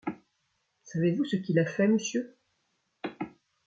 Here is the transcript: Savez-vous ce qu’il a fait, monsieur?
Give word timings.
Savez-vous 0.83 1.25
ce 1.25 1.35
qu’il 1.35 1.59
a 1.59 1.65
fait, 1.67 1.87
monsieur? 1.87 2.35